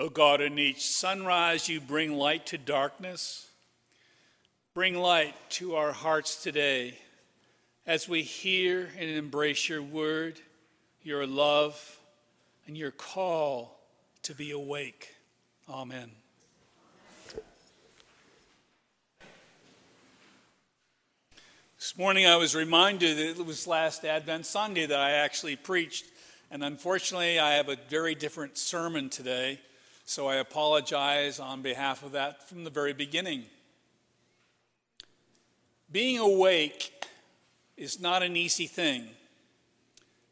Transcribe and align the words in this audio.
O 0.00 0.08
God, 0.08 0.40
in 0.40 0.58
each 0.58 0.88
sunrise 0.88 1.68
you 1.68 1.78
bring 1.78 2.14
light 2.14 2.46
to 2.46 2.56
darkness. 2.56 3.46
Bring 4.72 4.94
light 4.94 5.34
to 5.50 5.76
our 5.76 5.92
hearts 5.92 6.42
today 6.42 6.96
as 7.86 8.08
we 8.08 8.22
hear 8.22 8.90
and 8.98 9.10
embrace 9.10 9.68
your 9.68 9.82
word, 9.82 10.40
your 11.02 11.26
love, 11.26 11.98
and 12.66 12.78
your 12.78 12.92
call 12.92 13.78
to 14.22 14.34
be 14.34 14.52
awake. 14.52 15.14
Amen. 15.68 16.10
This 21.76 21.98
morning 21.98 22.26
I 22.26 22.36
was 22.36 22.54
reminded 22.54 23.18
that 23.18 23.38
it 23.38 23.46
was 23.46 23.66
last 23.66 24.06
Advent 24.06 24.46
Sunday 24.46 24.86
that 24.86 24.98
I 24.98 25.10
actually 25.10 25.56
preached, 25.56 26.06
and 26.50 26.64
unfortunately 26.64 27.38
I 27.38 27.56
have 27.56 27.68
a 27.68 27.76
very 27.90 28.14
different 28.14 28.56
sermon 28.56 29.10
today, 29.10 29.60
so 30.10 30.26
I 30.26 30.38
apologize 30.38 31.38
on 31.38 31.62
behalf 31.62 32.02
of 32.02 32.10
that 32.12 32.48
from 32.48 32.64
the 32.64 32.70
very 32.70 32.92
beginning. 32.92 33.44
Being 35.92 36.18
awake 36.18 37.04
is 37.76 38.00
not 38.00 38.24
an 38.24 38.34
easy 38.34 38.66
thing. 38.66 39.06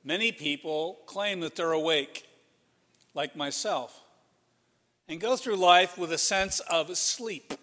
Many 0.03 0.33
people 0.33 0.99
claim 1.07 1.39
that 1.41 1.55
they're 1.55 1.71
awake, 1.71 2.27
like 3.15 3.37
myself, 3.37 4.01
and 5.07 5.21
go 5.21 5.37
through 5.37 5.55
life 5.55 5.97
with 5.97 6.11
a 6.11 6.19
sense 6.19 6.59
of 6.59 6.99
sleep 6.99 7.55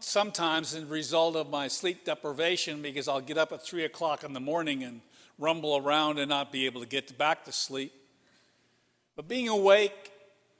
sometimes 0.00 0.74
as 0.74 0.82
a 0.82 0.86
result 0.86 1.36
of 1.36 1.48
my 1.48 1.68
sleep 1.68 2.04
deprivation 2.04 2.82
because 2.82 3.08
I'll 3.08 3.22
get 3.22 3.38
up 3.38 3.50
at 3.50 3.62
3 3.64 3.86
o'clock 3.86 4.24
in 4.24 4.34
the 4.34 4.40
morning 4.40 4.84
and 4.84 5.00
rumble 5.38 5.78
around 5.78 6.18
and 6.18 6.28
not 6.28 6.52
be 6.52 6.66
able 6.66 6.82
to 6.82 6.86
get 6.86 7.16
back 7.16 7.46
to 7.46 7.52
sleep. 7.52 8.03
But 9.16 9.28
being 9.28 9.48
awake 9.48 10.12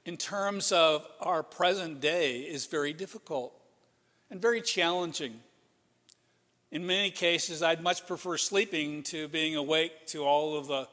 in 0.05 0.17
terms 0.17 0.71
of 0.71 1.05
our 1.19 1.43
present 1.43 1.99
day 1.99 2.41
is 2.41 2.65
very 2.65 2.93
difficult 2.93 3.53
and 4.29 4.41
very 4.41 4.61
challenging. 4.61 5.39
In 6.71 6.85
many 6.85 7.11
cases, 7.11 7.61
I'd 7.61 7.81
much 7.81 8.05
prefer 8.07 8.37
sleeping 8.37 9.03
to 9.03 9.27
being 9.27 9.55
awake 9.55 10.07
to 10.07 10.23
all 10.23 10.57
of 10.57 10.67
the 10.67 10.87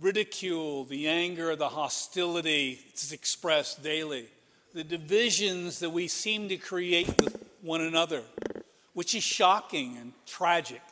ridicule, 0.00 0.84
the 0.84 1.08
anger, 1.08 1.56
the 1.56 1.68
hostility 1.68 2.80
that's 2.86 3.12
expressed 3.12 3.82
daily 3.82 4.28
the 4.74 4.84
divisions 4.84 5.80
that 5.80 5.90
we 5.90 6.08
seem 6.08 6.48
to 6.48 6.56
create 6.56 7.08
with 7.20 7.44
one 7.62 7.80
another, 7.80 8.22
which 8.92 9.14
is 9.14 9.22
shocking 9.22 9.96
and 9.96 10.12
tragic. 10.26 10.82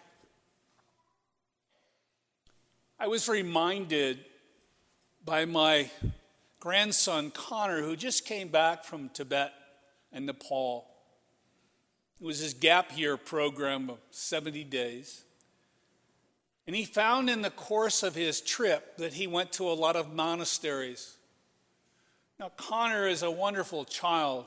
I 2.98 3.06
was 3.06 3.28
reminded 3.28 4.24
by 5.26 5.44
my 5.44 5.90
grandson 6.60 7.30
Connor, 7.30 7.82
who 7.82 7.96
just 7.96 8.24
came 8.24 8.48
back 8.48 8.84
from 8.84 9.10
Tibet 9.10 9.52
and 10.12 10.24
Nepal. 10.24 10.86
It 12.18 12.24
was 12.24 12.38
his 12.38 12.54
gap 12.54 12.96
year 12.96 13.18
program 13.18 13.90
of 13.90 13.98
70 14.10 14.64
days. 14.64 15.24
And 16.66 16.74
he 16.74 16.86
found 16.86 17.28
in 17.28 17.42
the 17.42 17.50
course 17.50 18.02
of 18.02 18.14
his 18.14 18.40
trip 18.40 18.96
that 18.96 19.12
he 19.12 19.26
went 19.26 19.52
to 19.52 19.68
a 19.68 19.74
lot 19.74 19.96
of 19.96 20.14
monasteries 20.14 21.16
now, 22.38 22.50
Connor 22.56 23.06
is 23.06 23.22
a 23.22 23.30
wonderful 23.30 23.84
child, 23.84 24.46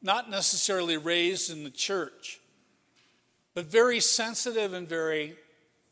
not 0.00 0.30
necessarily 0.30 0.96
raised 0.96 1.50
in 1.50 1.64
the 1.64 1.70
church, 1.70 2.40
but 3.54 3.66
very 3.66 4.00
sensitive 4.00 4.72
and 4.72 4.88
very 4.88 5.36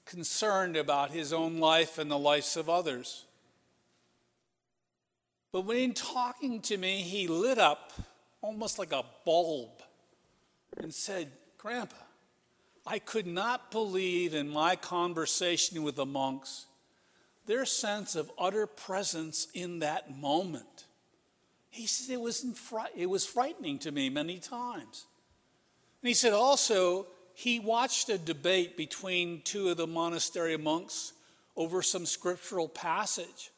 concerned 0.04 0.76
about 0.76 1.10
his 1.10 1.32
own 1.32 1.58
life 1.58 1.98
and 1.98 2.10
the 2.10 2.18
lives 2.18 2.56
of 2.56 2.68
others. 2.68 3.24
But 5.54 5.66
when 5.66 5.94
talking 5.94 6.62
to 6.62 6.76
me, 6.76 7.02
he 7.02 7.28
lit 7.28 7.58
up 7.58 7.92
almost 8.40 8.76
like 8.76 8.90
a 8.90 9.04
bulb 9.24 9.70
and 10.76 10.92
said, 10.92 11.30
Grandpa, 11.58 11.94
I 12.84 12.98
could 12.98 13.28
not 13.28 13.70
believe 13.70 14.34
in 14.34 14.48
my 14.48 14.74
conversation 14.74 15.84
with 15.84 15.94
the 15.94 16.06
monks 16.06 16.66
their 17.46 17.64
sense 17.64 18.16
of 18.16 18.32
utter 18.36 18.66
presence 18.66 19.46
in 19.54 19.78
that 19.78 20.18
moment. 20.18 20.86
He 21.70 21.86
said 21.86 22.14
it 22.14 22.20
was, 22.20 22.44
it 22.96 23.06
was 23.06 23.24
frightening 23.24 23.78
to 23.78 23.92
me 23.92 24.10
many 24.10 24.40
times. 24.40 25.06
And 26.02 26.08
he 26.08 26.14
said 26.14 26.32
also, 26.32 27.06
he 27.32 27.60
watched 27.60 28.08
a 28.08 28.18
debate 28.18 28.76
between 28.76 29.40
two 29.42 29.68
of 29.68 29.76
the 29.76 29.86
monastery 29.86 30.56
monks 30.56 31.12
over 31.56 31.80
some 31.80 32.06
scriptural 32.06 32.68
passage. 32.68 33.52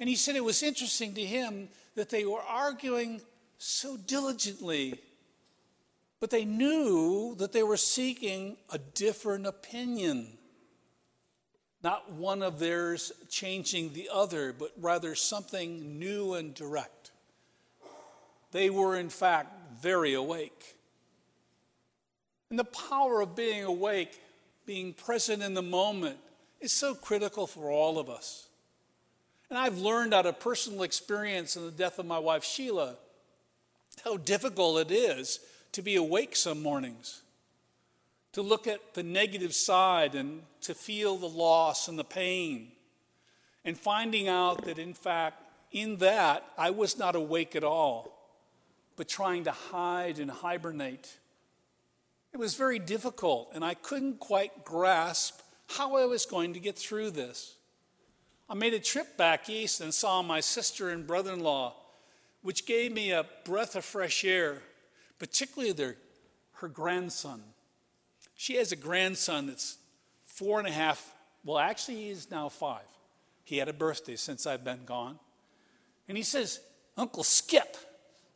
And 0.00 0.08
he 0.08 0.16
said 0.16 0.36
it 0.36 0.44
was 0.44 0.62
interesting 0.62 1.14
to 1.14 1.24
him 1.24 1.68
that 1.94 2.10
they 2.10 2.24
were 2.24 2.42
arguing 2.42 3.20
so 3.58 3.96
diligently, 3.96 5.00
but 6.20 6.30
they 6.30 6.44
knew 6.44 7.34
that 7.36 7.52
they 7.52 7.62
were 7.62 7.76
seeking 7.76 8.56
a 8.70 8.78
different 8.78 9.46
opinion. 9.46 10.38
Not 11.82 12.12
one 12.12 12.42
of 12.42 12.58
theirs 12.58 13.12
changing 13.28 13.92
the 13.92 14.08
other, 14.12 14.52
but 14.52 14.72
rather 14.80 15.14
something 15.14 15.98
new 15.98 16.34
and 16.34 16.54
direct. 16.54 17.10
They 18.52 18.70
were, 18.70 18.96
in 18.96 19.10
fact, 19.10 19.80
very 19.80 20.14
awake. 20.14 20.76
And 22.50 22.58
the 22.58 22.64
power 22.64 23.20
of 23.20 23.36
being 23.36 23.64
awake, 23.64 24.20
being 24.64 24.92
present 24.94 25.42
in 25.42 25.54
the 25.54 25.62
moment, 25.62 26.18
is 26.60 26.72
so 26.72 26.94
critical 26.94 27.46
for 27.46 27.70
all 27.70 27.98
of 27.98 28.08
us. 28.08 28.48
And 29.54 29.62
I've 29.62 29.78
learned 29.78 30.12
out 30.12 30.26
of 30.26 30.40
personal 30.40 30.82
experience 30.82 31.54
in 31.54 31.64
the 31.64 31.70
death 31.70 32.00
of 32.00 32.06
my 32.06 32.18
wife, 32.18 32.42
Sheila, 32.42 32.96
how 34.02 34.16
difficult 34.16 34.80
it 34.80 34.92
is 34.92 35.38
to 35.70 35.80
be 35.80 35.94
awake 35.94 36.34
some 36.34 36.60
mornings, 36.60 37.22
to 38.32 38.42
look 38.42 38.66
at 38.66 38.94
the 38.94 39.04
negative 39.04 39.54
side 39.54 40.16
and 40.16 40.42
to 40.62 40.74
feel 40.74 41.16
the 41.16 41.28
loss 41.28 41.86
and 41.86 41.96
the 41.96 42.02
pain, 42.02 42.72
and 43.64 43.78
finding 43.78 44.26
out 44.26 44.64
that, 44.64 44.80
in 44.80 44.92
fact, 44.92 45.40
in 45.70 45.98
that, 45.98 46.44
I 46.58 46.70
was 46.70 46.98
not 46.98 47.14
awake 47.14 47.54
at 47.54 47.62
all 47.62 48.10
but 48.96 49.08
trying 49.08 49.44
to 49.44 49.52
hide 49.52 50.18
and 50.18 50.32
hibernate. 50.32 51.16
It 52.32 52.38
was 52.38 52.56
very 52.56 52.80
difficult, 52.80 53.52
and 53.54 53.64
I 53.64 53.74
couldn't 53.74 54.18
quite 54.18 54.64
grasp 54.64 55.40
how 55.68 55.94
I 55.94 56.06
was 56.06 56.26
going 56.26 56.54
to 56.54 56.60
get 56.60 56.76
through 56.76 57.12
this. 57.12 57.54
I 58.48 58.54
made 58.54 58.74
a 58.74 58.78
trip 58.78 59.16
back 59.16 59.48
east 59.48 59.80
and 59.80 59.92
saw 59.92 60.22
my 60.22 60.40
sister 60.40 60.90
and 60.90 61.06
brother 61.06 61.32
in 61.32 61.40
law, 61.40 61.74
which 62.42 62.66
gave 62.66 62.92
me 62.92 63.10
a 63.10 63.24
breath 63.44 63.74
of 63.74 63.84
fresh 63.84 64.24
air, 64.24 64.62
particularly 65.18 65.72
their, 65.72 65.96
her 66.54 66.68
grandson. 66.68 67.42
She 68.36 68.56
has 68.56 68.72
a 68.72 68.76
grandson 68.76 69.46
that's 69.46 69.78
four 70.24 70.58
and 70.58 70.68
a 70.68 70.72
half, 70.72 71.14
well, 71.44 71.58
actually, 71.58 72.04
he's 72.04 72.30
now 72.30 72.48
five. 72.48 72.86
He 73.44 73.58
had 73.58 73.68
a 73.68 73.72
birthday 73.72 74.16
since 74.16 74.46
I've 74.46 74.64
been 74.64 74.84
gone. 74.84 75.18
And 76.08 76.16
he 76.16 76.22
says, 76.22 76.60
Uncle 76.96 77.22
Skip, 77.22 77.76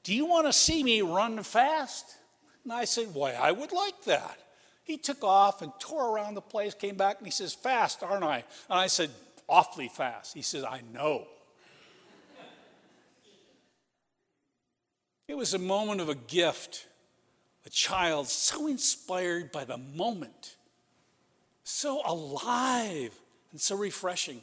do 0.04 0.14
you 0.14 0.26
want 0.26 0.46
to 0.46 0.52
see 0.52 0.82
me 0.82 1.02
run 1.02 1.42
fast? 1.42 2.16
And 2.64 2.72
I 2.72 2.84
said, 2.84 3.14
Why, 3.14 3.32
I 3.32 3.52
would 3.52 3.72
like 3.72 4.04
that. 4.04 4.38
He 4.84 4.96
took 4.96 5.22
off 5.22 5.60
and 5.60 5.72
tore 5.78 6.14
around 6.14 6.34
the 6.34 6.40
place, 6.40 6.75
came 6.75 6.96
back, 6.96 7.19
and 7.19 7.26
he 7.26 7.30
says, 7.30 7.54
Fast, 7.54 8.02
aren't 8.02 8.25
I? 8.25 8.44
And 8.70 8.78
I 8.78 8.86
said, 8.86 9.10
Awfully 9.48 9.88
fast. 9.88 10.34
He 10.34 10.42
says, 10.42 10.64
I 10.64 10.82
know. 10.92 11.26
it 15.26 15.36
was 15.36 15.54
a 15.54 15.59
moment 15.59 16.00
of 16.00 16.09
a 16.09 16.14
gift, 16.14 16.86
a 17.66 17.70
child 17.70 18.28
so 18.28 18.66
inspired 18.66 19.53
by 19.53 19.64
the 19.64 19.76
moment, 19.76 20.56
so 21.64 22.03
alive, 22.04 23.19
and 23.53 23.60
so 23.60 23.76
refreshing. 23.76 24.41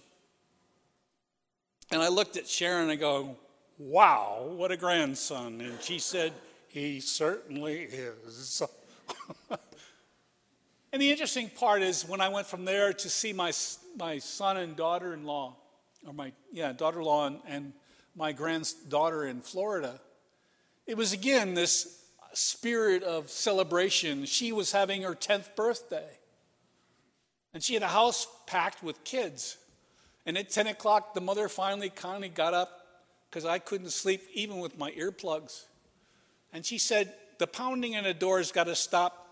And 1.92 2.02
I 2.02 2.08
looked 2.08 2.38
at 2.38 2.48
Sharon 2.48 2.84
and 2.84 2.92
I 2.92 2.96
go, 2.96 3.36
Wow, 3.78 4.54
what 4.56 4.72
a 4.72 4.78
grandson. 4.78 5.60
And 5.60 5.82
she 5.82 6.00
said, 6.00 6.32
He 6.68 7.00
certainly 7.00 7.82
is. 7.84 8.64
and 10.96 11.02
the 11.02 11.12
interesting 11.12 11.50
part 11.50 11.82
is 11.82 12.08
when 12.08 12.22
I 12.22 12.30
went 12.30 12.48
from 12.48 12.64
there 12.64 12.94
to 12.94 13.10
see 13.10 13.34
my, 13.34 13.52
my 14.00 14.18
son 14.18 14.56
and 14.56 14.78
daughter 14.78 15.14
in 15.14 15.26
law, 15.26 15.58
or 16.08 16.14
my, 16.14 16.32
yeah, 16.54 16.72
daughter 16.72 17.02
in 17.02 17.06
law 17.06 17.28
and, 17.28 17.40
and 17.46 17.74
my 18.16 18.32
granddaughter 18.32 19.26
in 19.26 19.42
Florida, 19.42 20.00
it 20.88 20.96
was 20.96 21.12
again 21.12 21.54
this 21.54 22.02
spirit 22.32 23.04
of 23.04 23.30
celebration. 23.30 24.24
She 24.24 24.54
was 24.54 24.72
having 24.72 25.02
her 25.02 25.14
10th 25.14 25.54
birthday. 25.58 26.08
And 27.54 27.62
she 27.62 27.74
had 27.74 27.84
a 27.84 27.88
house 27.88 28.26
packed 28.48 28.82
with 28.82 29.04
kids. 29.04 29.58
And 30.26 30.38
at 30.38 30.50
10 30.50 30.68
o'clock, 30.68 31.14
the 31.14 31.20
mother 31.20 31.50
finally 31.50 31.90
kind 31.90 32.24
of 32.24 32.34
got 32.34 32.54
up 32.54 32.72
because 33.30 33.44
I 33.44 33.60
couldn't 33.60 33.90
sleep 33.90 34.22
even 34.34 34.60
with 34.60 34.78
my 34.78 34.92
earplugs. 34.92 35.66
And 36.54 36.66
she 36.66 36.78
said, 36.78 37.14
The 37.38 37.48
pounding 37.48 37.96
in 37.96 38.06
the 38.06 38.14
door's 38.14 38.54
got 38.54 38.68
to 38.68 38.76
stop. 38.76 39.24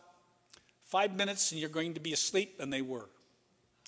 Five 0.93 1.15
minutes 1.15 1.51
and 1.51 1.59
you're 1.59 1.71
going 1.71 1.95
to 1.95 1.99
be 1.99 2.13
asleep. 2.13 2.57
And 2.59 2.71
they 2.71 2.83
were. 2.83 3.09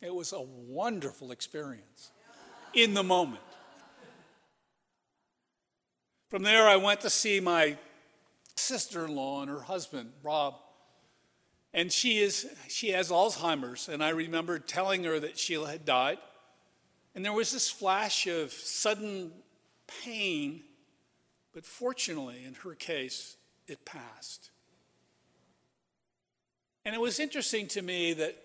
It 0.01 0.11
was 0.11 0.33
a 0.33 0.41
wonderful 0.41 1.31
experience 1.31 2.09
in 2.73 2.95
the 2.95 3.03
moment. 3.03 3.43
From 6.29 6.41
there, 6.41 6.67
I 6.67 6.77
went 6.77 7.01
to 7.01 7.11
see 7.11 7.39
my 7.39 7.77
sister 8.55 9.05
in 9.05 9.13
law 9.13 9.43
and 9.43 9.51
her 9.51 9.61
husband, 9.61 10.13
Rob. 10.23 10.55
And 11.75 11.91
she, 11.91 12.17
is, 12.17 12.47
she 12.69 12.89
has 12.89 13.11
Alzheimer's. 13.11 13.87
And 13.87 14.03
I 14.03 14.09
remember 14.09 14.57
telling 14.57 15.03
her 15.03 15.19
that 15.19 15.37
Sheila 15.37 15.69
had 15.69 15.85
died. 15.85 16.17
And 17.13 17.23
there 17.23 17.33
was 17.33 17.51
this 17.51 17.69
flash 17.69 18.25
of 18.25 18.51
sudden 18.51 19.31
pain. 20.03 20.63
But 21.53 21.67
fortunately, 21.67 22.43
in 22.43 22.55
her 22.55 22.73
case, 22.73 23.37
it 23.67 23.85
passed. 23.85 24.49
And 26.85 26.93
it 26.93 27.01
was 27.01 27.19
interesting 27.19 27.67
to 27.69 27.81
me 27.81 28.13
that 28.13 28.35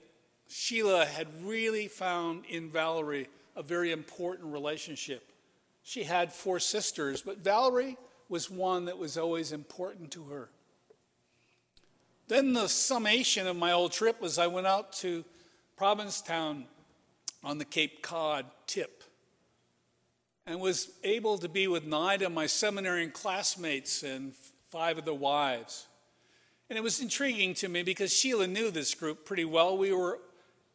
Sheila 0.49 1.05
had 1.05 1.29
really 1.45 1.89
found 1.89 2.47
in 2.47 2.71
Valerie 2.71 3.29
a 3.55 3.63
very 3.63 3.93
important 3.93 4.53
relationship. 4.53 5.31
She 5.83 6.05
had 6.05 6.33
four 6.33 6.59
sisters, 6.59 7.21
but 7.21 7.39
Valerie 7.39 7.97
was 8.29 8.51
one 8.51 8.87
that 8.87 8.97
was 8.97 9.19
always 9.19 9.53
important 9.53 10.11
to 10.13 10.25
her. 10.25 10.49
Then 12.29 12.53
the 12.53 12.69
summation 12.69 13.47
of 13.47 13.57
my 13.57 13.73
old 13.73 13.93
trip 13.93 14.21
was 14.21 14.39
I 14.39 14.47
went 14.47 14.67
out 14.67 14.93
to 14.95 15.25
Provincetown 15.77 16.67
on 17.43 17.59
the 17.59 17.65
Cape 17.65 18.03
Cod 18.03 18.47
tip 18.67 19.03
and 20.47 20.61
was 20.61 20.91
able 21.05 21.39
to 21.39 21.49
be 21.49 21.67
with 21.69 21.85
nine 21.85 22.23
of 22.23 22.33
my 22.33 22.47
seminary 22.47 23.09
classmates 23.09 24.03
and 24.03 24.33
five 24.71 24.99
of 24.99 25.05
their 25.05 25.15
wives. 25.15 25.87
And 26.71 26.79
it 26.79 26.83
was 26.83 27.01
intriguing 27.01 27.53
to 27.55 27.69
me 27.69 27.83
because 27.83 28.13
Sheila 28.13 28.47
knew 28.47 28.71
this 28.71 28.95
group 28.95 29.27
pretty 29.27 29.45
well. 29.45 29.77
We 29.77 29.93
were 29.93 30.21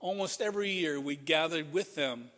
almost 0.02 0.42
every 0.42 0.70
year, 0.70 1.00
we 1.00 1.16
gathered 1.16 1.72
with 1.74 1.96
them 1.96 2.30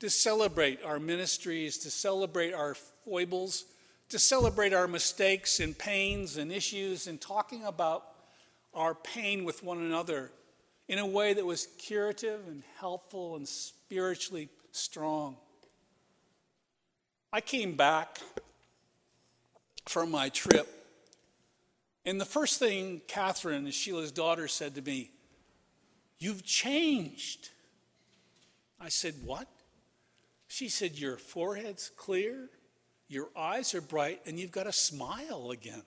to 0.00 0.10
celebrate 0.10 0.82
our 0.82 0.98
ministries, 0.98 1.78
to 1.78 1.90
celebrate 1.90 2.52
our 2.52 2.74
foibles, 2.74 3.66
to 4.08 4.18
celebrate 4.18 4.72
our 4.72 4.88
mistakes 4.88 5.60
and 5.60 5.78
pains 5.78 6.38
and 6.38 6.50
issues, 6.50 7.06
and 7.06 7.20
talking 7.20 7.64
about 7.64 8.04
our 8.74 8.94
pain 8.94 9.44
with 9.44 9.62
one 9.62 9.78
another 9.78 10.32
in 10.88 10.98
a 10.98 11.06
way 11.06 11.34
that 11.34 11.46
was 11.46 11.68
curative 11.78 12.40
and 12.48 12.62
helpful 12.80 13.36
and 13.36 13.46
spiritually 13.46 14.48
strong. 14.72 15.36
I 17.32 17.40
came 17.40 17.76
back 17.76 18.18
from 19.86 20.10
my 20.10 20.30
trip, 20.30 20.81
and 22.04 22.20
the 22.20 22.24
first 22.24 22.58
thing 22.58 23.00
Catherine, 23.06 23.70
Sheila's 23.70 24.12
daughter, 24.12 24.48
said 24.48 24.74
to 24.74 24.82
me, 24.82 25.10
You've 26.18 26.44
changed. 26.44 27.50
I 28.80 28.88
said, 28.88 29.14
What? 29.24 29.48
She 30.48 30.68
said, 30.68 30.98
Your 30.98 31.16
forehead's 31.16 31.90
clear, 31.96 32.48
your 33.08 33.28
eyes 33.36 33.74
are 33.74 33.80
bright, 33.80 34.20
and 34.26 34.38
you've 34.38 34.52
got 34.52 34.66
a 34.66 34.72
smile 34.72 35.50
again. 35.50 35.82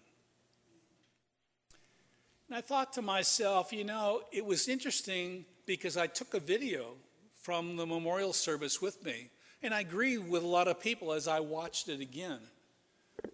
And 2.47 2.57
I 2.57 2.61
thought 2.61 2.93
to 2.93 3.01
myself, 3.01 3.73
you 3.73 3.83
know, 3.83 4.21
it 4.31 4.45
was 4.45 4.67
interesting 4.67 5.45
because 5.65 5.97
I 5.97 6.07
took 6.07 6.33
a 6.33 6.39
video 6.39 6.93
from 7.41 7.75
the 7.75 7.85
memorial 7.85 8.33
service 8.33 8.81
with 8.81 9.03
me, 9.03 9.29
and 9.63 9.73
I 9.73 9.83
grieved 9.83 10.29
with 10.29 10.43
a 10.43 10.47
lot 10.47 10.67
of 10.67 10.79
people 10.79 11.11
as 11.11 11.27
I 11.27 11.39
watched 11.39 11.89
it 11.89 11.99
again. 11.99 12.39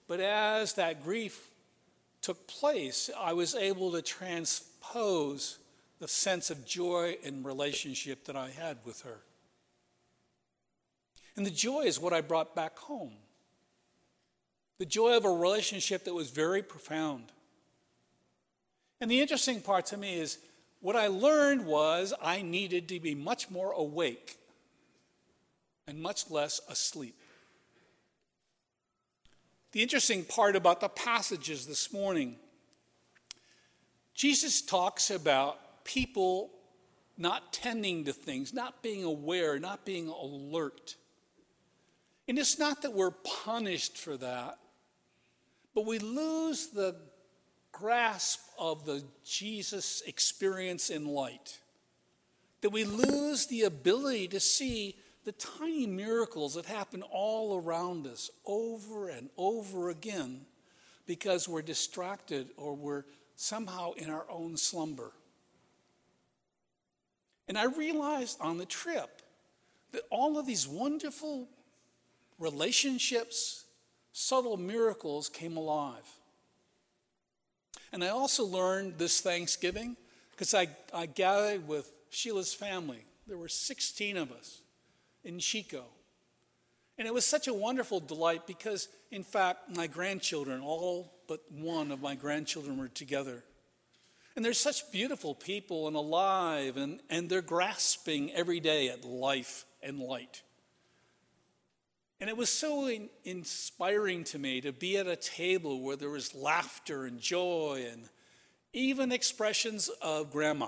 But 0.07 0.19
as 0.21 0.73
that 0.73 1.03
grief 1.03 1.50
took 2.21 2.47
place, 2.47 3.09
I 3.17 3.33
was 3.33 3.55
able 3.55 3.91
to 3.91 4.01
transpose 4.01 5.57
the 5.99 6.07
sense 6.07 6.49
of 6.49 6.65
joy 6.65 7.17
and 7.23 7.45
relationship 7.45 8.25
that 8.25 8.35
I 8.35 8.49
had 8.49 8.77
with 8.85 9.01
her. 9.01 9.19
And 11.35 11.45
the 11.45 11.51
joy 11.51 11.81
is 11.81 11.99
what 11.99 12.13
I 12.13 12.21
brought 12.21 12.55
back 12.55 12.77
home. 12.77 13.13
The 14.77 14.85
joy 14.85 15.15
of 15.15 15.25
a 15.25 15.29
relationship 15.29 16.05
that 16.05 16.13
was 16.13 16.31
very 16.31 16.63
profound. 16.63 17.31
And 18.99 19.09
the 19.09 19.21
interesting 19.21 19.61
part 19.61 19.85
to 19.87 19.97
me 19.97 20.19
is 20.19 20.37
what 20.79 20.95
I 20.95 21.07
learned 21.07 21.65
was 21.65 22.13
I 22.21 22.41
needed 22.41 22.89
to 22.89 22.99
be 22.99 23.15
much 23.15 23.49
more 23.49 23.71
awake 23.71 24.37
and 25.87 26.01
much 26.01 26.29
less 26.29 26.61
asleep. 26.67 27.15
The 29.71 29.81
interesting 29.81 30.25
part 30.25 30.55
about 30.55 30.81
the 30.81 30.89
passages 30.89 31.65
this 31.65 31.93
morning, 31.93 32.35
Jesus 34.13 34.61
talks 34.61 35.09
about 35.09 35.85
people 35.85 36.51
not 37.17 37.53
tending 37.53 38.05
to 38.05 38.13
things, 38.13 38.53
not 38.53 38.83
being 38.83 39.03
aware, 39.03 39.59
not 39.59 39.85
being 39.85 40.09
alert. 40.09 40.95
And 42.27 42.37
it's 42.37 42.59
not 42.59 42.81
that 42.81 42.93
we're 42.93 43.11
punished 43.11 43.97
for 43.97 44.17
that, 44.17 44.57
but 45.73 45.85
we 45.85 45.99
lose 45.99 46.67
the 46.67 46.95
grasp 47.71 48.41
of 48.59 48.85
the 48.85 49.03
Jesus 49.23 50.01
experience 50.05 50.89
in 50.89 51.05
light, 51.05 51.59
that 52.59 52.71
we 52.71 52.83
lose 52.83 53.45
the 53.45 53.63
ability 53.63 54.27
to 54.29 54.39
see 54.39 54.97
the 55.23 55.31
tiny 55.33 55.85
miracles 55.85 56.55
that 56.55 56.65
happen 56.65 57.03
all 57.03 57.57
around 57.57 58.07
us 58.07 58.31
over 58.45 59.09
and 59.09 59.29
over 59.37 59.89
again 59.89 60.41
because 61.05 61.47
we're 61.47 61.61
distracted 61.61 62.49
or 62.57 62.75
we're 62.75 63.03
somehow 63.35 63.91
in 63.93 64.09
our 64.09 64.25
own 64.29 64.57
slumber. 64.57 65.11
And 67.47 67.57
I 67.57 67.65
realized 67.65 68.37
on 68.41 68.57
the 68.57 68.65
trip 68.65 69.21
that 69.91 70.03
all 70.09 70.37
of 70.39 70.45
these 70.45 70.67
wonderful 70.67 71.47
relationships, 72.39 73.65
subtle 74.13 74.57
miracles 74.57 75.29
came 75.29 75.57
alive. 75.57 76.07
And 77.91 78.03
I 78.03 78.09
also 78.09 78.45
learned 78.45 78.97
this 78.97 79.21
Thanksgiving 79.21 79.97
because 80.31 80.53
I, 80.53 80.69
I 80.93 81.05
gathered 81.05 81.67
with 81.67 81.91
Sheila's 82.09 82.53
family. 82.53 83.03
There 83.27 83.37
were 83.37 83.49
16 83.49 84.17
of 84.17 84.31
us 84.31 84.61
in 85.23 85.39
Chico. 85.39 85.85
And 86.97 87.07
it 87.07 87.13
was 87.13 87.25
such 87.25 87.47
a 87.47 87.53
wonderful 87.53 87.99
delight 87.99 88.45
because, 88.45 88.87
in 89.09 89.23
fact, 89.23 89.75
my 89.75 89.87
grandchildren, 89.87 90.61
all 90.61 91.11
but 91.27 91.41
one 91.51 91.91
of 91.91 92.01
my 92.01 92.15
grandchildren, 92.15 92.77
were 92.77 92.89
together. 92.89 93.43
And 94.35 94.45
they're 94.45 94.53
such 94.53 94.91
beautiful 94.91 95.33
people 95.33 95.87
and 95.87 95.95
alive, 95.95 96.77
and, 96.77 97.01
and 97.09 97.29
they're 97.29 97.41
grasping 97.41 98.31
every 98.33 98.59
day 98.59 98.89
at 98.89 99.03
life 99.03 99.65
and 99.81 99.99
light. 99.99 100.43
And 102.19 102.29
it 102.29 102.37
was 102.37 102.51
so 102.51 102.87
in, 102.87 103.09
inspiring 103.23 104.23
to 104.25 104.37
me 104.37 104.61
to 104.61 104.71
be 104.71 104.97
at 104.97 105.07
a 105.07 105.15
table 105.15 105.81
where 105.81 105.95
there 105.95 106.11
was 106.11 106.35
laughter 106.35 107.05
and 107.05 107.19
joy 107.19 107.85
and 107.91 108.07
even 108.73 109.11
expressions 109.11 109.89
of 110.01 110.31
grandma. 110.31 110.67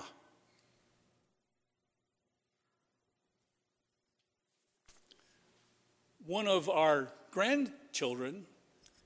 One 6.26 6.48
of 6.48 6.68
our 6.68 7.08
grandchildren 7.30 8.46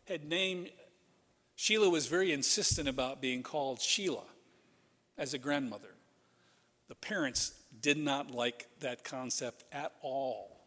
had 0.07 0.25
named, 0.25 0.71
Sheila 1.57 1.91
was 1.91 2.07
very 2.07 2.33
insistent 2.33 2.89
about 2.89 3.21
being 3.21 3.43
called 3.43 3.81
Sheila 3.81 4.25
as 5.17 5.35
a 5.35 5.39
grandmother. 5.39 5.95
The 6.89 6.95
parents 6.95 7.53
did 7.81 7.99
not 7.99 8.31
like 8.31 8.67
that 8.81 9.05
concept 9.05 9.65
at 9.73 9.93
all. 10.01 10.59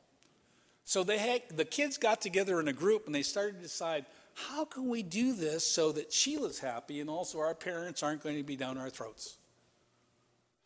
So 0.83 1.03
they 1.03 1.17
had, 1.17 1.41
the 1.55 1.65
kids 1.65 1.97
got 1.97 2.21
together 2.21 2.59
in 2.59 2.67
a 2.67 2.73
group 2.73 3.05
and 3.05 3.15
they 3.15 3.23
started 3.23 3.55
to 3.55 3.61
decide 3.61 4.05
how 4.33 4.65
can 4.65 4.89
we 4.89 5.03
do 5.03 5.33
this 5.33 5.65
so 5.65 5.91
that 5.93 6.11
Sheila's 6.11 6.59
happy 6.59 6.99
and 6.99 7.09
also 7.09 7.39
our 7.39 7.55
parents 7.55 8.03
aren't 8.03 8.23
going 8.23 8.37
to 8.37 8.43
be 8.43 8.55
down 8.55 8.77
our 8.77 8.89
throats. 8.89 9.37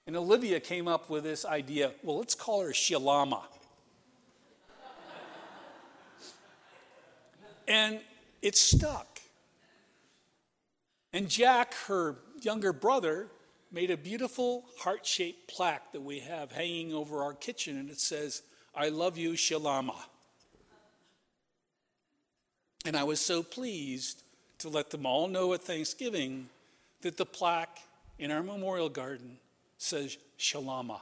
And 0.07 0.15
Olivia 0.15 0.59
came 0.59 0.87
up 0.87 1.09
with 1.09 1.23
this 1.23 1.45
idea 1.45 1.91
well, 2.03 2.17
let's 2.17 2.35
call 2.35 2.61
her 2.61 2.71
Shilama. 2.71 3.41
And 7.67 7.99
it 8.41 8.55
stuck. 8.55 9.19
And 11.13 11.29
Jack, 11.29 11.73
her 11.87 12.17
younger 12.41 12.73
brother, 12.73 13.27
made 13.71 13.91
a 13.91 13.97
beautiful 13.97 14.65
heart 14.79 15.05
shaped 15.05 15.47
plaque 15.47 15.91
that 15.93 16.01
we 16.01 16.19
have 16.19 16.51
hanging 16.51 16.93
over 16.93 17.23
our 17.23 17.33
kitchen, 17.33 17.77
and 17.77 17.89
it 17.89 17.99
says, 17.99 18.41
I 18.75 18.89
love 18.89 19.17
you, 19.17 19.31
Shalama. 19.31 19.95
And 22.85 22.95
I 22.95 23.03
was 23.03 23.19
so 23.19 23.41
pleased 23.41 24.23
to 24.59 24.69
let 24.69 24.91
them 24.91 25.05
all 25.05 25.27
know 25.27 25.53
at 25.53 25.61
Thanksgiving 25.61 26.49
that 27.01 27.17
the 27.17 27.25
plaque 27.25 27.79
in 28.19 28.31
our 28.31 28.43
memorial 28.43 28.89
garden 28.89 29.37
says 29.77 30.17
Shalama. 30.39 30.99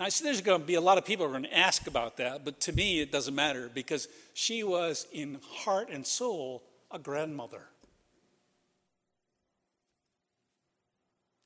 And 0.00 0.06
I 0.06 0.08
said, 0.08 0.28
there's 0.28 0.40
going 0.40 0.62
to 0.62 0.66
be 0.66 0.76
a 0.76 0.80
lot 0.80 0.96
of 0.96 1.04
people 1.04 1.26
who 1.26 1.30
are 1.30 1.38
going 1.38 1.50
to 1.50 1.54
ask 1.54 1.86
about 1.86 2.16
that, 2.16 2.42
but 2.42 2.58
to 2.60 2.72
me, 2.72 3.00
it 3.00 3.12
doesn't 3.12 3.34
matter 3.34 3.70
because 3.74 4.08
she 4.32 4.64
was 4.64 5.06
in 5.12 5.38
heart 5.46 5.90
and 5.90 6.06
soul 6.06 6.62
a 6.90 6.98
grandmother. 6.98 7.66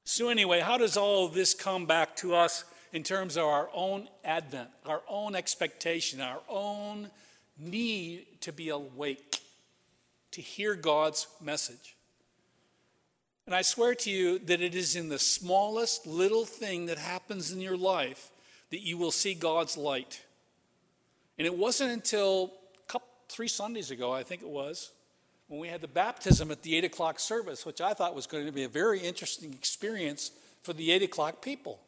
So, 0.04 0.28
anyway, 0.28 0.60
how 0.60 0.78
does 0.78 0.96
all 0.96 1.26
this 1.26 1.52
come 1.52 1.86
back 1.86 2.14
to 2.18 2.36
us 2.36 2.62
in 2.92 3.02
terms 3.02 3.36
of 3.36 3.42
our 3.42 3.70
own 3.74 4.06
advent, 4.22 4.70
our 4.86 5.02
own 5.08 5.34
expectation, 5.34 6.20
our 6.20 6.40
own 6.48 7.10
need 7.58 8.40
to 8.42 8.52
be 8.52 8.68
awake 8.68 9.40
to 10.30 10.40
hear 10.40 10.76
God's 10.76 11.26
message. 11.40 11.96
And 13.46 13.54
I 13.54 13.62
swear 13.62 13.96
to 13.96 14.10
you 14.12 14.38
that 14.38 14.60
it 14.60 14.76
is 14.76 14.94
in 14.94 15.08
the 15.08 15.18
smallest 15.18 16.06
little 16.06 16.44
thing 16.44 16.86
that 16.86 16.98
happens 16.98 17.50
in 17.50 17.60
your 17.60 17.76
life 17.76 18.30
that 18.74 18.82
you 18.82 18.98
will 18.98 19.12
see 19.12 19.34
God's 19.34 19.76
light. 19.76 20.20
And 21.38 21.46
it 21.46 21.56
wasn't 21.56 21.92
until 21.92 22.52
couple, 22.88 23.06
three 23.28 23.46
Sundays 23.46 23.92
ago, 23.92 24.12
I 24.12 24.24
think 24.24 24.42
it 24.42 24.48
was, 24.48 24.90
when 25.46 25.60
we 25.60 25.68
had 25.68 25.80
the 25.80 25.86
baptism 25.86 26.50
at 26.50 26.62
the 26.62 26.74
8 26.74 26.86
o'clock 26.86 27.20
service, 27.20 27.64
which 27.64 27.80
I 27.80 27.94
thought 27.94 28.16
was 28.16 28.26
going 28.26 28.46
to 28.46 28.50
be 28.52 28.64
a 28.64 28.68
very 28.68 28.98
interesting 28.98 29.52
experience 29.52 30.32
for 30.64 30.72
the 30.72 30.90
8 30.90 31.04
o'clock 31.04 31.40
people. 31.40 31.78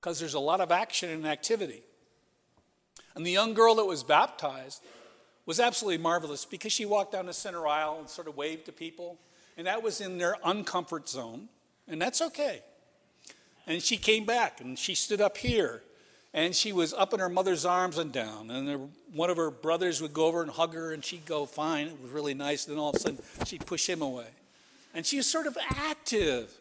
Because 0.00 0.18
there's 0.18 0.34
a 0.34 0.40
lot 0.40 0.60
of 0.60 0.72
action 0.72 1.08
and 1.08 1.24
activity. 1.24 1.84
And 3.14 3.24
the 3.24 3.30
young 3.30 3.54
girl 3.54 3.76
that 3.76 3.84
was 3.84 4.02
baptized 4.02 4.82
was 5.46 5.60
absolutely 5.60 6.02
marvelous 6.02 6.44
because 6.44 6.72
she 6.72 6.84
walked 6.84 7.12
down 7.12 7.26
the 7.26 7.32
center 7.32 7.64
aisle 7.68 7.98
and 8.00 8.10
sort 8.10 8.26
of 8.26 8.36
waved 8.36 8.66
to 8.66 8.72
people. 8.72 9.20
And 9.56 9.68
that 9.68 9.84
was 9.84 10.00
in 10.00 10.18
their 10.18 10.34
uncomfort 10.44 11.08
zone. 11.08 11.48
And 11.86 12.02
that's 12.02 12.20
okay. 12.22 12.64
And 13.68 13.82
she 13.82 13.98
came 13.98 14.24
back 14.24 14.60
and 14.60 14.76
she 14.76 14.96
stood 14.96 15.20
up 15.20 15.36
here 15.36 15.82
and 16.34 16.54
she 16.54 16.72
was 16.72 16.92
up 16.94 17.12
in 17.14 17.20
her 17.20 17.28
mother's 17.28 17.64
arms 17.64 17.98
and 17.98 18.12
down. 18.12 18.50
And 18.50 18.90
one 19.12 19.30
of 19.30 19.36
her 19.36 19.50
brothers 19.50 20.00
would 20.02 20.12
go 20.12 20.26
over 20.26 20.42
and 20.42 20.50
hug 20.50 20.74
her, 20.74 20.92
and 20.92 21.04
she'd 21.04 21.24
go, 21.24 21.46
Fine, 21.46 21.88
it 21.88 22.02
was 22.02 22.10
really 22.10 22.34
nice. 22.34 22.66
And 22.66 22.76
then 22.76 22.80
all 22.80 22.90
of 22.90 22.96
a 22.96 22.98
sudden, 22.98 23.18
she'd 23.46 23.66
push 23.66 23.88
him 23.88 24.02
away. 24.02 24.28
And 24.94 25.06
she 25.06 25.16
was 25.16 25.26
sort 25.26 25.46
of 25.46 25.56
active. 25.70 26.52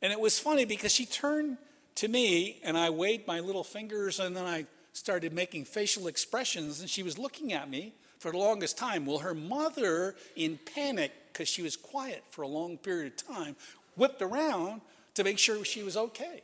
And 0.00 0.12
it 0.12 0.18
was 0.18 0.38
funny 0.38 0.64
because 0.64 0.92
she 0.92 1.04
turned 1.04 1.58
to 1.96 2.08
me, 2.08 2.60
and 2.62 2.78
I 2.78 2.90
waved 2.90 3.26
my 3.26 3.40
little 3.40 3.64
fingers, 3.64 4.20
and 4.20 4.36
then 4.36 4.46
I 4.46 4.66
started 4.92 5.32
making 5.32 5.64
facial 5.66 6.06
expressions, 6.06 6.80
and 6.80 6.88
she 6.88 7.02
was 7.02 7.18
looking 7.18 7.52
at 7.52 7.68
me 7.68 7.92
for 8.18 8.32
the 8.32 8.38
longest 8.38 8.78
time. 8.78 9.04
Well, 9.04 9.18
her 9.18 9.34
mother, 9.34 10.14
in 10.34 10.58
panic, 10.74 11.12
because 11.32 11.48
she 11.48 11.62
was 11.62 11.76
quiet 11.76 12.24
for 12.30 12.42
a 12.42 12.48
long 12.48 12.78
period 12.78 13.12
of 13.12 13.36
time, 13.36 13.56
whipped 13.96 14.22
around 14.22 14.80
to 15.18 15.24
make 15.24 15.38
sure 15.38 15.64
she 15.64 15.82
was 15.82 15.96
okay. 15.96 16.42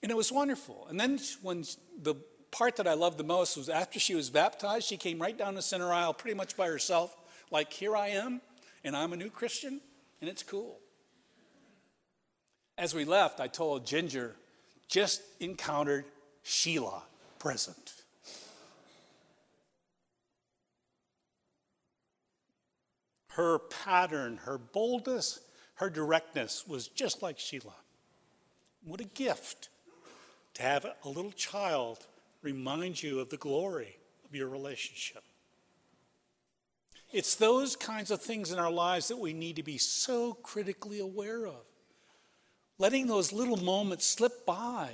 And 0.00 0.10
it 0.10 0.16
was 0.16 0.30
wonderful. 0.30 0.86
And 0.88 0.98
then 0.98 1.18
when 1.42 1.64
the 2.00 2.14
part 2.52 2.76
that 2.76 2.86
I 2.86 2.94
loved 2.94 3.18
the 3.18 3.24
most 3.24 3.56
was 3.56 3.68
after 3.68 3.98
she 3.98 4.14
was 4.14 4.30
baptized, 4.30 4.86
she 4.86 4.96
came 4.96 5.20
right 5.20 5.36
down 5.36 5.56
the 5.56 5.62
center 5.62 5.92
aisle 5.92 6.14
pretty 6.14 6.36
much 6.36 6.56
by 6.56 6.68
herself, 6.68 7.16
like, 7.50 7.72
here 7.72 7.96
I 7.96 8.08
am, 8.10 8.40
and 8.84 8.96
I'm 8.96 9.12
a 9.12 9.16
new 9.16 9.28
Christian, 9.28 9.80
and 10.20 10.30
it's 10.30 10.44
cool. 10.44 10.78
As 12.78 12.94
we 12.94 13.04
left, 13.04 13.40
I 13.40 13.48
told 13.48 13.84
Ginger, 13.84 14.36
just 14.88 15.20
encountered 15.40 16.04
Sheila 16.44 17.02
present. 17.40 17.92
Her 23.30 23.58
pattern, 23.58 24.38
her 24.44 24.58
boldness, 24.58 25.40
her 25.80 25.88
directness 25.88 26.66
was 26.68 26.88
just 26.88 27.22
like 27.22 27.38
Sheila. 27.38 27.72
What 28.84 29.00
a 29.00 29.04
gift 29.04 29.70
to 30.52 30.62
have 30.62 30.84
a 30.84 31.08
little 31.08 31.32
child 31.32 32.06
remind 32.42 33.02
you 33.02 33.18
of 33.18 33.30
the 33.30 33.38
glory 33.38 33.96
of 34.28 34.34
your 34.34 34.48
relationship. 34.48 35.22
It's 37.10 37.34
those 37.34 37.76
kinds 37.76 38.10
of 38.10 38.20
things 38.20 38.52
in 38.52 38.58
our 38.58 38.70
lives 38.70 39.08
that 39.08 39.16
we 39.16 39.32
need 39.32 39.56
to 39.56 39.62
be 39.62 39.78
so 39.78 40.34
critically 40.34 41.00
aware 41.00 41.46
of. 41.46 41.64
Letting 42.76 43.06
those 43.06 43.32
little 43.32 43.56
moments 43.56 44.04
slip 44.04 44.44
by 44.44 44.90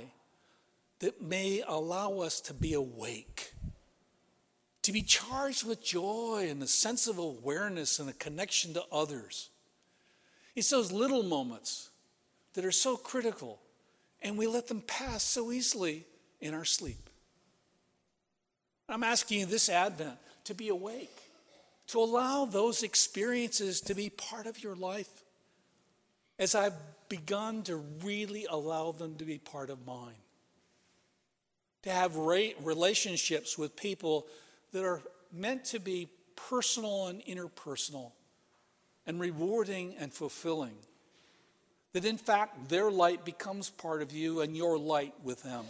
that 0.99 1.21
may 1.21 1.63
allow 1.67 2.19
us 2.19 2.39
to 2.41 2.53
be 2.53 2.73
awake, 2.73 3.53
to 4.83 4.93
be 4.93 5.01
charged 5.01 5.65
with 5.67 5.83
joy 5.83 6.47
and 6.49 6.63
a 6.63 6.67
sense 6.67 7.07
of 7.07 7.17
awareness 7.17 7.99
and 7.99 8.09
a 8.09 8.13
connection 8.13 8.73
to 8.73 8.85
others. 8.89 9.49
It's 10.57 10.71
those 10.71 10.91
little 10.91 11.21
moments 11.21 11.91
that 12.55 12.65
are 12.65 12.71
so 12.71 12.97
critical 12.97 13.59
and 14.23 14.39
we 14.39 14.47
let 14.47 14.67
them 14.67 14.81
pass 14.81 15.21
so 15.21 15.51
easily 15.51 16.03
in 16.41 16.55
our 16.55 16.65
sleep. 16.65 17.11
I'm 18.89 19.03
asking 19.03 19.41
you 19.41 19.45
this 19.45 19.69
Advent 19.69 20.17
to 20.45 20.55
be 20.55 20.69
awake, 20.69 21.15
to 21.89 21.99
allow 21.99 22.45
those 22.45 22.81
experiences 22.81 23.81
to 23.81 23.93
be 23.93 24.09
part 24.09 24.47
of 24.47 24.63
your 24.63 24.75
life 24.75 25.23
as 26.39 26.55
I've 26.55 26.73
begun 27.07 27.61
to 27.63 27.75
really 28.03 28.47
allow 28.49 28.91
them 28.93 29.13
to 29.17 29.25
be 29.25 29.37
part 29.37 29.69
of 29.69 29.85
mine. 29.85 30.15
To 31.83 31.91
have 31.91 32.17
relationships 32.17 33.59
with 33.59 33.75
people 33.75 34.25
that 34.71 34.83
are 34.83 35.03
meant 35.31 35.65
to 35.65 35.79
be 35.79 36.09
personal 36.35 37.05
and 37.05 37.21
interpersonal 37.25 38.13
and 39.07 39.19
rewarding 39.19 39.95
and 39.97 40.13
fulfilling 40.13 40.75
that 41.93 42.05
in 42.05 42.17
fact 42.17 42.69
their 42.69 42.91
light 42.91 43.25
becomes 43.25 43.71
part 43.71 44.03
of 44.03 44.11
you 44.11 44.41
and 44.41 44.55
your 44.55 44.77
light 44.77 45.13
with 45.23 45.41
them. 45.41 45.65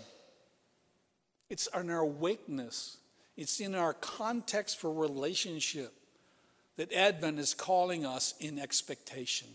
It's 1.49 1.67
in 1.67 1.89
our 1.89 1.99
awakeness, 1.99 2.97
it's 3.37 3.61
in 3.61 3.75
our 3.75 3.93
context 3.93 4.79
for 4.79 4.91
relationship 4.91 5.93
that 6.75 6.91
Advent 6.91 7.39
is 7.39 7.53
calling 7.53 8.05
us 8.05 8.33
in 8.39 8.59
expectation. 8.59 9.47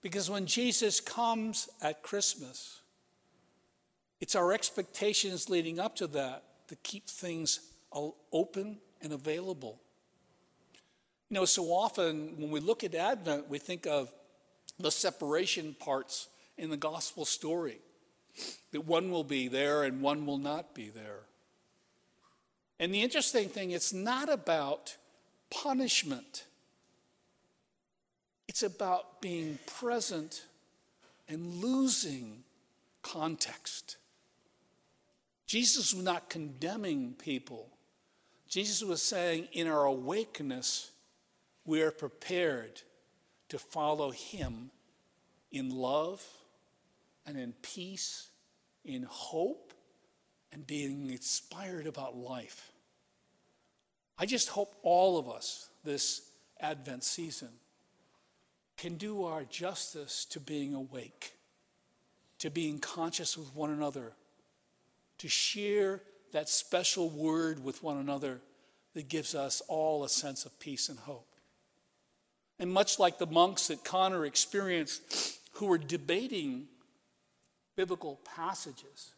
Because 0.00 0.30
when 0.30 0.46
Jesus 0.46 1.00
comes 1.00 1.68
at 1.82 2.02
Christmas, 2.02 2.80
it's 4.20 4.34
our 4.34 4.52
expectations 4.52 5.50
leading 5.50 5.78
up 5.78 5.96
to 5.96 6.06
that 6.08 6.44
to 6.68 6.76
keep 6.76 7.08
things 7.08 7.60
open 8.32 8.78
and 9.02 9.12
available. 9.12 9.80
You 11.30 11.36
know, 11.36 11.44
so 11.44 11.64
often 11.66 12.34
when 12.38 12.50
we 12.50 12.60
look 12.60 12.84
at 12.84 12.94
Advent, 12.94 13.48
we 13.48 13.58
think 13.58 13.86
of 13.86 14.12
the 14.78 14.90
separation 14.90 15.74
parts 15.78 16.28
in 16.58 16.70
the 16.70 16.76
gospel 16.76 17.24
story 17.24 17.78
that 18.72 18.84
one 18.84 19.10
will 19.10 19.24
be 19.24 19.48
there 19.48 19.84
and 19.84 20.02
one 20.02 20.26
will 20.26 20.38
not 20.38 20.74
be 20.74 20.90
there. 20.90 21.20
And 22.78 22.92
the 22.92 23.02
interesting 23.02 23.48
thing, 23.48 23.70
it's 23.70 23.92
not 23.92 24.28
about 24.28 24.96
punishment, 25.50 26.44
it's 28.48 28.62
about 28.62 29.20
being 29.20 29.58
present 29.66 30.44
and 31.28 31.54
losing 31.54 32.44
context. 33.02 33.96
Jesus 35.46 35.94
was 35.94 36.04
not 36.04 36.28
condemning 36.28 37.14
people. 37.18 37.68
Jesus 38.48 38.82
was 38.82 39.02
saying, 39.02 39.48
in 39.52 39.66
our 39.66 39.84
awakeness, 39.84 40.90
we 41.64 41.82
are 41.82 41.90
prepared 41.90 42.82
to 43.48 43.58
follow 43.58 44.10
Him 44.10 44.70
in 45.50 45.70
love 45.70 46.24
and 47.26 47.38
in 47.38 47.54
peace, 47.62 48.28
in 48.84 49.04
hope, 49.04 49.72
and 50.52 50.66
being 50.66 51.10
inspired 51.10 51.86
about 51.86 52.16
life. 52.16 52.70
I 54.18 54.26
just 54.26 54.48
hope 54.48 54.74
all 54.82 55.18
of 55.18 55.28
us 55.28 55.68
this 55.84 56.30
Advent 56.60 57.02
season 57.02 57.48
can 58.76 58.96
do 58.96 59.24
our 59.24 59.44
justice 59.44 60.24
to 60.26 60.40
being 60.40 60.74
awake, 60.74 61.34
to 62.38 62.50
being 62.50 62.78
conscious 62.78 63.36
with 63.36 63.54
one 63.54 63.70
another, 63.70 64.12
to 65.18 65.28
share 65.28 66.00
that 66.32 66.48
special 66.48 67.08
word 67.10 67.62
with 67.62 67.82
one 67.82 67.98
another 67.98 68.40
that 68.94 69.08
gives 69.08 69.34
us 69.34 69.62
all 69.68 70.04
a 70.04 70.08
sense 70.08 70.44
of 70.44 70.58
peace 70.58 70.88
and 70.88 70.98
hope. 70.98 71.33
And 72.58 72.72
much 72.72 72.98
like 72.98 73.18
the 73.18 73.26
monks 73.26 73.68
that 73.68 73.84
Connor 73.84 74.24
experienced 74.24 75.38
who 75.54 75.66
were 75.66 75.78
debating 75.78 76.66
biblical 77.76 78.20
passages, 78.36 79.12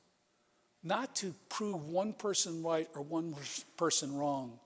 not 0.82 1.14
to 1.16 1.34
prove 1.48 1.88
one 1.88 2.12
person 2.12 2.62
right 2.62 2.88
or 2.94 3.02
one 3.02 3.34
person 3.76 4.16
wrong, 4.16 4.58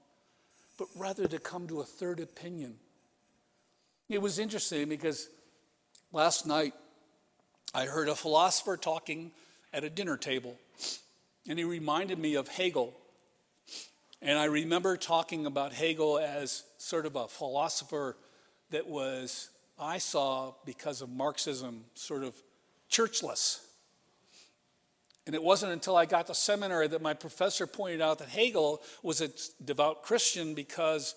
but 0.78 0.88
rather 0.94 1.26
to 1.26 1.38
come 1.38 1.66
to 1.68 1.80
a 1.80 1.84
third 1.84 2.20
opinion. 2.20 2.76
It 4.08 4.20
was 4.22 4.38
interesting 4.38 4.88
because 4.88 5.28
last 6.12 6.46
night 6.46 6.74
I 7.74 7.86
heard 7.86 8.08
a 8.08 8.14
philosopher 8.14 8.76
talking 8.76 9.30
at 9.72 9.84
a 9.84 9.90
dinner 9.90 10.16
table, 10.16 10.56
and 11.48 11.58
he 11.58 11.64
reminded 11.64 12.18
me 12.18 12.34
of 12.34 12.48
Hegel. 12.48 12.94
And 14.22 14.38
I 14.38 14.44
remember 14.44 14.96
talking 14.96 15.46
about 15.46 15.72
Hegel 15.72 16.18
as 16.18 16.64
sort 16.78 17.06
of 17.06 17.16
a 17.16 17.28
philosopher 17.28 18.16
that 18.70 18.86
was, 18.86 19.50
I 19.78 19.98
saw 19.98 20.54
because 20.64 21.02
of 21.02 21.10
Marxism, 21.10 21.84
sort 21.94 22.24
of 22.24 22.34
churchless. 22.90 23.60
And 25.26 25.34
it 25.34 25.42
wasn't 25.42 25.72
until 25.72 25.96
I 25.96 26.06
got 26.06 26.26
to 26.28 26.34
seminary 26.34 26.88
that 26.88 27.02
my 27.02 27.14
professor 27.14 27.66
pointed 27.66 28.00
out 28.00 28.18
that 28.18 28.28
Hegel 28.28 28.82
was 29.02 29.20
a 29.20 29.30
devout 29.64 30.02
Christian 30.02 30.54
because 30.54 31.14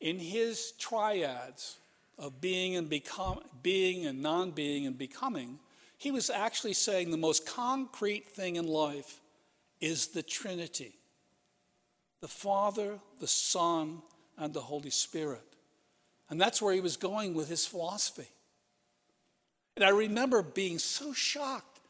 in 0.00 0.18
his 0.18 0.72
triads 0.78 1.78
of 2.18 2.40
being 2.40 2.76
and 2.76 2.88
become, 2.88 3.40
being 3.62 4.06
and 4.06 4.22
non-being 4.22 4.86
and 4.86 4.98
becoming, 4.98 5.58
he 5.96 6.10
was 6.10 6.30
actually 6.30 6.72
saying 6.72 7.10
the 7.10 7.16
most 7.16 7.46
concrete 7.46 8.26
thing 8.26 8.56
in 8.56 8.66
life 8.66 9.20
is 9.80 10.08
the 10.08 10.22
Trinity. 10.22 10.94
The 12.20 12.28
Father, 12.28 12.98
the 13.20 13.28
Son, 13.28 14.02
and 14.36 14.52
the 14.52 14.60
Holy 14.60 14.90
Spirit. 14.90 15.51
And 16.32 16.40
that's 16.40 16.62
where 16.62 16.72
he 16.72 16.80
was 16.80 16.96
going 16.96 17.34
with 17.34 17.50
his 17.50 17.66
philosophy. 17.66 18.30
And 19.76 19.84
I 19.84 19.90
remember 19.90 20.40
being 20.40 20.78
so 20.78 21.12
shocked 21.12 21.80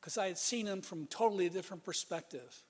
because 0.00 0.16
I 0.16 0.28
had 0.28 0.38
seen 0.38 0.64
him 0.64 0.80
from 0.80 1.06
totally 1.08 1.44
a 1.44 1.50
different 1.50 1.84
perspective. 1.84 2.62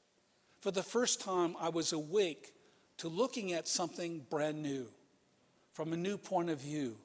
For 0.60 0.72
the 0.72 0.82
first 0.82 1.20
time, 1.20 1.54
I 1.60 1.68
was 1.68 1.92
awake 1.92 2.52
to 2.96 3.06
looking 3.06 3.52
at 3.52 3.68
something 3.68 4.26
brand 4.28 4.60
new 4.60 4.88
from 5.72 5.92
a 5.92 5.96
new 5.96 6.18
point 6.18 6.50
of 6.50 6.58
view 6.58 6.96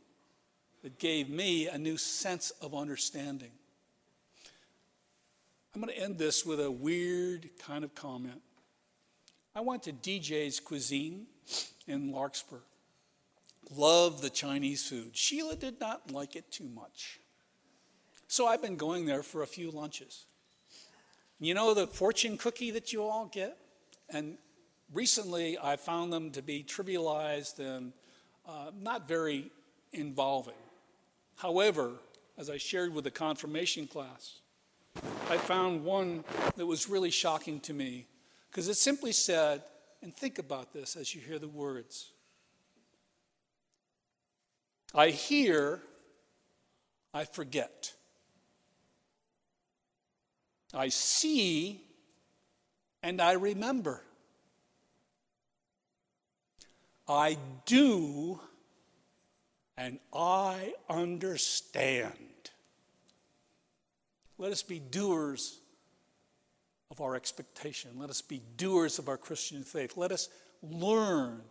that 0.82 0.98
gave 0.98 1.30
me 1.30 1.68
a 1.68 1.78
new 1.78 1.96
sense 1.96 2.50
of 2.64 2.74
understanding. 2.74 3.52
I'm 5.76 5.82
going 5.82 5.94
to 5.94 6.02
end 6.02 6.18
this 6.18 6.44
with 6.44 6.60
a 6.60 6.72
weird 6.72 7.48
kind 7.64 7.84
of 7.84 7.94
comment. 7.94 8.42
I 9.56 9.62
went 9.62 9.84
to 9.84 9.94
DJ's 9.94 10.60
Cuisine 10.60 11.28
in 11.86 12.12
Larkspur. 12.12 12.58
Loved 13.74 14.22
the 14.22 14.30
Chinese 14.30 14.88
food. 14.88 15.16
Sheila 15.16 15.56
did 15.56 15.80
not 15.80 16.12
like 16.12 16.36
it 16.36 16.52
too 16.52 16.70
much. 16.70 17.20
So 18.28 18.48
I've 18.48 18.62
been 18.62 18.76
going 18.76 19.06
there 19.06 19.24
for 19.24 19.44
a 19.44 19.48
few 19.48 19.72
lunches. 19.72 20.26
You 21.40 21.54
know 21.54 21.74
the 21.74 21.88
fortune 21.88 22.38
cookie 22.38 22.72
that 22.72 22.94
you 22.94 23.04
all 23.04 23.26
get? 23.26 23.58
And 24.10 24.38
recently 24.94 25.58
I 25.62 25.76
found 25.76 26.14
them 26.14 26.32
to 26.32 26.42
be 26.42 26.64
trivialized 26.64 27.60
and 27.60 27.94
uh, 28.48 28.72
not 28.80 29.08
very 29.08 29.52
involving. 29.92 30.54
However, 31.36 31.94
as 32.38 32.50
I 32.50 32.58
shared 32.58 32.94
with 32.94 33.04
the 33.04 33.12
confirmation 33.12 33.88
class, 33.88 34.40
I 35.30 35.38
found 35.38 35.84
one 35.84 36.24
that 36.56 36.66
was 36.66 36.90
really 36.90 37.12
shocking 37.12 37.60
to 37.62 37.74
me 37.74 38.08
because 38.50 38.68
it 38.68 38.76
simply 38.76 39.12
said, 39.12 39.64
and 40.02 40.16
think 40.16 40.40
about 40.40 40.72
this 40.72 40.96
as 40.96 41.14
you 41.14 41.22
hear 41.22 41.40
the 41.40 41.48
words 41.48 42.12
I 44.96 45.10
hear, 45.10 45.82
I 47.14 47.26
forget. 47.26 47.94
I 50.74 50.88
see, 50.88 51.82
and 53.04 53.22
I 53.22 53.34
remember. 53.34 54.02
I 57.08 57.38
do, 57.66 58.40
and 59.78 60.00
I 60.14 60.74
understand. 60.90 62.14
Let 64.38 64.54
us 64.54 64.64
be 64.64 64.80
doers 64.80 65.60
of 66.90 67.02
our 67.02 67.16
expectation. 67.16 67.92
Let 67.98 68.10
us 68.10 68.22
be 68.22 68.42
doers 68.56 68.98
of 68.98 69.10
our 69.10 69.18
Christian 69.18 69.64
faith. 69.64 69.98
Let 69.98 70.14
us 70.14 70.30
learn 70.64 71.42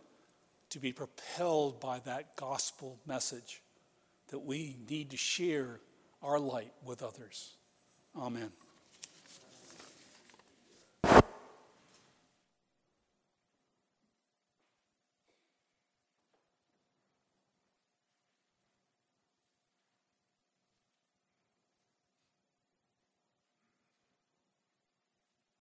to 0.75 0.79
be 0.81 0.91
propelled 0.91 1.79
by 1.79 1.99
that 1.99 2.35
gospel 2.35 2.99
message 3.07 3.61
that 4.27 4.39
we 4.39 4.75
need 4.89 5.09
to 5.09 5.15
share 5.15 5.79
our 6.21 6.37
light 6.37 6.73
with 6.83 7.01
others. 7.01 7.55
Amen. 8.13 8.51